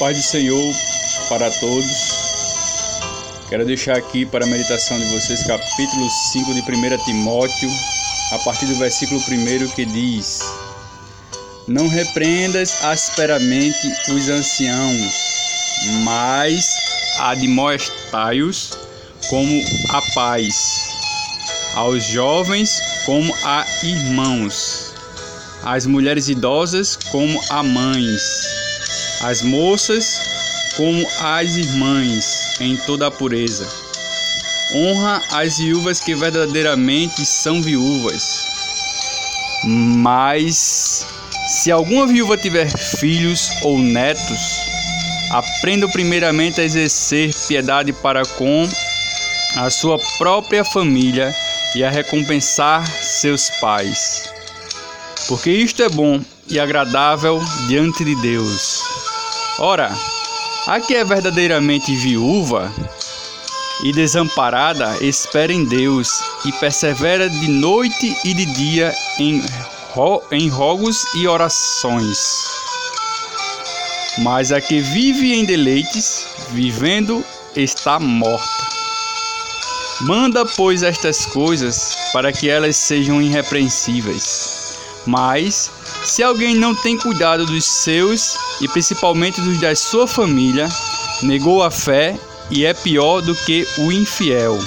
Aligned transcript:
paz 0.00 0.16
do 0.16 0.22
Senhor 0.22 0.74
para 1.28 1.50
todos. 1.50 1.86
Quero 3.50 3.66
deixar 3.66 3.98
aqui 3.98 4.24
para 4.24 4.46
a 4.46 4.48
meditação 4.48 4.98
de 4.98 5.04
vocês 5.10 5.46
capítulo 5.46 6.08
5 6.32 6.54
de 6.54 6.60
1 6.62 7.04
Timóteo, 7.04 7.70
a 8.32 8.38
partir 8.38 8.64
do 8.64 8.76
versículo 8.76 9.20
1 9.20 9.68
que 9.74 9.84
diz: 9.84 10.40
Não 11.68 11.86
repreendas 11.86 12.82
asperamente 12.82 13.92
os 14.08 14.30
anciãos, 14.30 15.12
mas 16.02 16.64
admoestai-os 17.18 18.70
como 19.28 19.62
a 19.90 20.00
paz, 20.14 20.54
aos 21.74 22.02
jovens 22.04 22.80
como 23.04 23.34
a 23.44 23.66
irmãos, 23.82 24.94
às 25.62 25.84
mulheres 25.84 26.30
idosas 26.30 26.96
como 26.96 27.38
a 27.50 27.62
mães 27.62 28.59
as 29.22 29.42
moças 29.42 30.20
como 30.76 31.06
as 31.20 31.56
irmãs 31.56 32.60
em 32.60 32.76
toda 32.76 33.06
a 33.06 33.10
pureza. 33.10 33.68
Honra 34.72 35.22
as 35.32 35.58
viúvas 35.58 36.00
que 36.00 36.14
verdadeiramente 36.14 37.26
são 37.26 37.60
viúvas. 37.60 38.46
Mas 39.64 41.04
se 41.48 41.70
alguma 41.70 42.06
viúva 42.06 42.36
tiver 42.36 42.70
filhos 42.70 43.50
ou 43.62 43.78
netos, 43.78 44.40
aprenda 45.30 45.88
primeiramente 45.88 46.60
a 46.60 46.64
exercer 46.64 47.34
piedade 47.46 47.92
para 47.92 48.24
com 48.24 48.68
a 49.56 49.68
sua 49.68 49.98
própria 50.16 50.64
família 50.64 51.34
e 51.74 51.84
a 51.84 51.90
recompensar 51.90 52.86
seus 52.86 53.50
pais. 53.60 54.30
Porque 55.28 55.50
isto 55.50 55.82
é 55.82 55.88
bom 55.88 56.20
e 56.48 56.58
agradável 56.58 57.40
diante 57.68 58.04
de 58.04 58.14
Deus. 58.22 58.79
Ora, 59.62 59.94
a 60.66 60.80
que 60.80 60.94
é 60.94 61.04
verdadeiramente 61.04 61.94
viúva 61.94 62.72
e 63.84 63.92
desamparada, 63.92 64.96
espera 65.02 65.52
em 65.52 65.66
Deus 65.66 66.08
e 66.46 66.52
persevera 66.52 67.28
de 67.28 67.48
noite 67.48 68.16
e 68.24 68.32
de 68.32 68.46
dia 68.46 68.94
em, 69.18 69.44
ro 69.90 70.22
em 70.30 70.48
rogos 70.48 71.04
e 71.14 71.28
orações. 71.28 72.18
Mas 74.20 74.50
a 74.50 74.62
que 74.62 74.80
vive 74.80 75.34
em 75.34 75.44
deleites, 75.44 76.26
vivendo, 76.52 77.22
está 77.54 78.00
morta. 78.00 78.66
Manda, 80.00 80.46
pois, 80.56 80.82
estas 80.82 81.26
coisas 81.26 81.98
para 82.14 82.32
que 82.32 82.48
elas 82.48 82.76
sejam 82.76 83.20
irrepreensíveis. 83.20 84.78
Mas, 85.06 85.70
se 86.04 86.22
alguém 86.22 86.54
não 86.54 86.74
tem 86.74 86.96
cuidado 86.96 87.44
dos 87.44 87.64
seus 87.64 88.36
e 88.60 88.68
principalmente 88.68 89.40
dos 89.40 89.60
da 89.60 89.74
sua 89.74 90.06
família, 90.06 90.68
negou 91.22 91.62
a 91.62 91.70
fé 91.70 92.18
e 92.50 92.64
é 92.64 92.72
pior 92.72 93.20
do 93.20 93.34
que 93.34 93.66
o 93.78 93.92
infiel. 93.92 94.58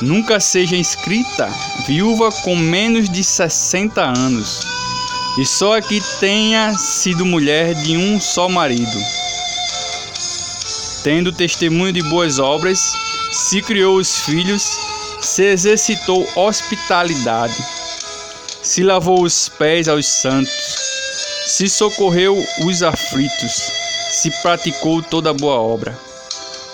Nunca 0.00 0.40
seja 0.40 0.76
inscrita 0.76 1.48
viúva 1.86 2.30
com 2.44 2.56
menos 2.56 3.08
de 3.08 3.24
60 3.24 4.00
anos, 4.00 4.60
e 5.38 5.44
só 5.44 5.76
a 5.76 5.82
que 5.82 6.00
tenha 6.20 6.74
sido 6.74 7.24
mulher 7.24 7.74
de 7.74 7.96
um 7.96 8.20
só 8.20 8.48
marido. 8.48 8.98
Tendo 11.02 11.32
testemunho 11.32 11.92
de 11.92 12.02
boas 12.02 12.38
obras, 12.38 12.78
se 13.32 13.60
criou 13.60 13.96
os 13.96 14.18
filhos, 14.20 14.78
se 15.20 15.44
exercitou 15.44 16.28
hospitalidade 16.36 17.81
se 18.62 18.82
lavou 18.82 19.22
os 19.24 19.48
pés 19.48 19.88
aos 19.88 20.06
santos, 20.06 20.52
se 21.46 21.68
socorreu 21.68 22.36
os 22.64 22.82
aflitos, 22.82 23.72
se 24.12 24.30
praticou 24.40 25.02
toda 25.02 25.34
boa 25.34 25.60
obra. 25.60 25.98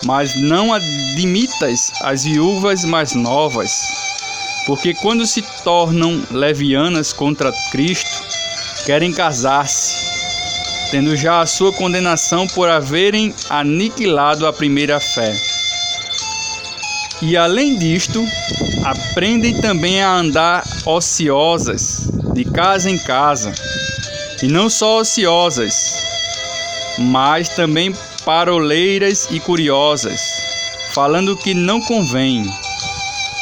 Mas 0.04 0.36
não 0.36 0.72
admitas 0.72 1.90
as 2.02 2.24
viúvas 2.24 2.84
mais 2.84 3.14
novas, 3.14 3.72
porque 4.66 4.94
quando 4.94 5.26
se 5.26 5.42
tornam 5.64 6.22
levianas 6.30 7.12
contra 7.12 7.52
Cristo, 7.72 8.22
querem 8.84 9.12
casar-se, 9.12 10.90
tendo 10.90 11.16
já 11.16 11.40
a 11.40 11.46
sua 11.46 11.72
condenação 11.72 12.46
por 12.48 12.68
haverem 12.68 13.34
aniquilado 13.50 14.46
a 14.46 14.52
primeira 14.52 15.00
fé. 15.00 15.57
E 17.20 17.36
além 17.36 17.76
disto, 17.76 18.24
aprendem 18.84 19.60
também 19.60 20.00
a 20.00 20.14
andar 20.14 20.62
ociosas, 20.86 22.08
de 22.32 22.44
casa 22.44 22.88
em 22.88 22.96
casa, 22.96 23.52
e 24.40 24.46
não 24.46 24.70
só 24.70 25.00
ociosas, 25.00 25.96
mas 26.96 27.48
também 27.48 27.92
paroleiras 28.24 29.26
e 29.32 29.40
curiosas, 29.40 30.20
falando 30.94 31.36
que 31.36 31.54
não 31.54 31.80
convém. 31.80 32.48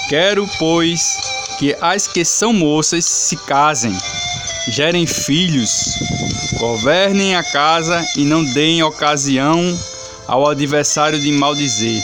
Quero, 0.08 0.48
pois, 0.58 1.18
que 1.58 1.76
as 1.78 2.06
que 2.06 2.24
são 2.24 2.54
moças 2.54 3.04
se 3.04 3.36
casem, 3.36 3.94
gerem 4.68 5.06
filhos, 5.06 5.98
governem 6.58 7.36
a 7.36 7.42
casa 7.42 8.02
e 8.16 8.24
não 8.24 8.42
deem 8.42 8.82
ocasião 8.82 9.78
ao 10.26 10.48
adversário 10.48 11.20
de 11.20 11.30
maldizer 11.30 12.02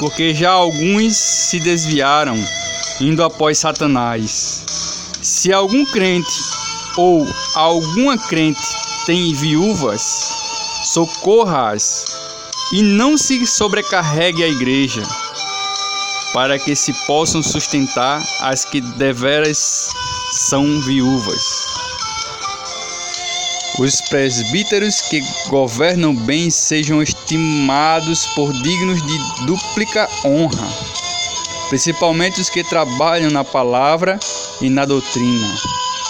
porque 0.00 0.34
já 0.34 0.50
alguns 0.50 1.14
se 1.14 1.60
desviaram, 1.60 2.42
indo 2.98 3.22
após 3.22 3.58
Satanás. 3.58 4.64
Se 5.22 5.52
algum 5.52 5.84
crente 5.84 6.32
ou 6.96 7.28
alguma 7.54 8.16
crente 8.16 8.60
tem 9.04 9.34
viúvas, 9.34 10.00
socorra-as 10.84 12.06
e 12.72 12.82
não 12.82 13.18
se 13.18 13.46
sobrecarregue 13.46 14.42
a 14.42 14.48
igreja, 14.48 15.02
para 16.32 16.58
que 16.58 16.74
se 16.74 16.94
possam 17.06 17.42
sustentar 17.42 18.26
as 18.40 18.64
que 18.64 18.80
deveras 18.80 19.90
são 20.32 20.80
viúvas. 20.80 21.69
Os 23.80 23.98
presbíteros 24.02 25.00
que 25.00 25.22
governam 25.48 26.14
bem 26.14 26.50
sejam 26.50 27.02
estimados 27.02 28.26
por 28.34 28.52
dignos 28.52 29.00
de 29.00 29.46
dupla 29.46 30.06
honra, 30.22 30.68
principalmente 31.70 32.42
os 32.42 32.50
que 32.50 32.62
trabalham 32.62 33.30
na 33.30 33.42
palavra 33.42 34.20
e 34.60 34.68
na 34.68 34.84
doutrina, 34.84 35.54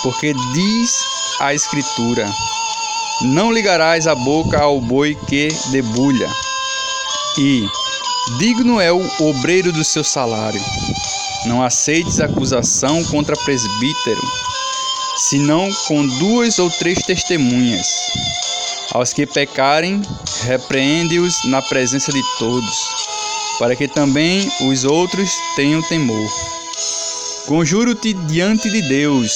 porque 0.03 0.35
diz 0.53 0.91
a 1.39 1.55
Escritura: 1.55 2.29
Não 3.23 3.53
ligarás 3.53 4.09
a 4.09 4.17
boca 4.17 4.61
ao 4.61 4.81
boi 4.81 5.17
que 5.29 5.47
debulha, 5.71 6.29
e 7.39 7.65
digno 8.41 8.81
é 8.81 8.91
o 8.93 9.01
obreiro 9.21 9.71
do 9.71 9.85
seu 9.85 10.03
salário. 10.03 10.61
Não 11.47 11.63
aceites 11.63 12.19
acusação 12.19 13.05
contra 13.05 13.37
presbítero 13.37 14.50
senão 15.21 15.71
com 15.87 16.07
duas 16.19 16.59
ou 16.59 16.71
três 16.71 16.99
testemunhas. 17.03 17.87
Aos 18.93 19.13
que 19.13 19.27
pecarem, 19.27 20.01
repreende-os 20.45 21.45
na 21.45 21.61
presença 21.61 22.11
de 22.11 22.23
todos, 22.39 22.75
para 23.59 23.77
que 23.77 23.87
também 23.87 24.51
os 24.63 24.85
outros 24.85 25.31
tenham 25.55 25.83
temor. 25.83 26.31
Conjuro-te 27.47 28.15
diante 28.15 28.71
de 28.71 28.81
Deus 28.83 29.31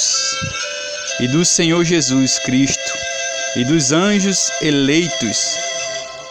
e 1.21 1.29
do 1.29 1.45
Senhor 1.45 1.85
Jesus 1.85 2.39
Cristo 2.39 2.93
e 3.57 3.65
dos 3.65 3.93
anjos 3.93 4.51
eleitos, 4.63 5.57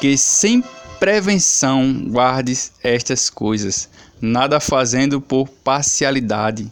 que 0.02 0.18
sem 0.18 0.64
prevenção 1.00 2.08
guardes 2.10 2.72
estas 2.84 3.30
coisas, 3.30 3.88
nada 4.20 4.60
fazendo 4.60 5.22
por 5.22 5.48
parcialidade 5.48 6.72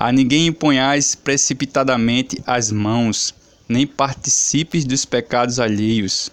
a 0.00 0.10
ninguém 0.10 0.46
imponhais 0.46 1.14
precipitadamente 1.14 2.42
as 2.46 2.72
mãos, 2.72 3.34
nem 3.68 3.86
participes 3.86 4.86
dos 4.86 5.04
pecados 5.04 5.60
alheios. 5.60 6.32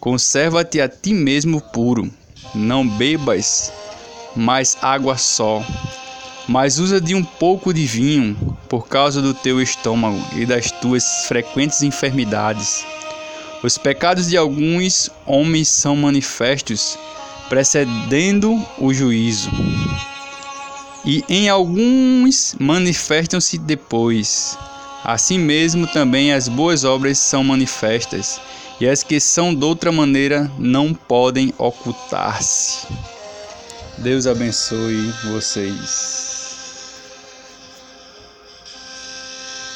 Conserva-te 0.00 0.80
a 0.80 0.88
ti 0.88 1.12
mesmo 1.12 1.60
puro. 1.60 2.10
Não 2.54 2.88
bebas 2.88 3.70
mais 4.34 4.78
água 4.80 5.18
só, 5.18 5.62
mas 6.48 6.78
usa 6.78 6.98
de 7.02 7.14
um 7.14 7.22
pouco 7.22 7.74
de 7.74 7.84
vinho 7.84 8.34
por 8.66 8.88
causa 8.88 9.20
do 9.20 9.34
teu 9.34 9.60
estômago 9.60 10.18
e 10.34 10.46
das 10.46 10.70
tuas 10.70 11.04
frequentes 11.28 11.82
enfermidades. 11.82 12.82
Os 13.62 13.76
pecados 13.76 14.30
de 14.30 14.38
alguns 14.38 15.10
homens 15.26 15.68
são 15.68 15.94
manifestos, 15.94 16.98
precedendo 17.50 18.58
o 18.78 18.94
juízo 18.94 19.50
e 21.04 21.24
em 21.28 21.48
alguns 21.48 22.54
manifestam-se 22.58 23.58
depois. 23.58 24.56
Assim 25.04 25.38
mesmo 25.38 25.86
também 25.86 26.32
as 26.32 26.48
boas 26.48 26.84
obras 26.84 27.18
são 27.18 27.42
manifestas, 27.42 28.40
e 28.80 28.88
as 28.88 29.02
que 29.02 29.18
são 29.18 29.54
de 29.54 29.64
outra 29.64 29.90
maneira 29.90 30.50
não 30.58 30.94
podem 30.94 31.52
ocultar-se. 31.58 32.86
Deus 33.98 34.26
abençoe 34.26 35.12
vocês. 35.32 36.31